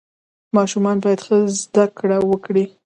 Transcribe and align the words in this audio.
ماشومان 0.57 0.97
باید 1.03 1.19
ښه 1.25 1.37
زده 1.61 1.85
کړه 1.97 2.17
وکړي. 2.29 2.65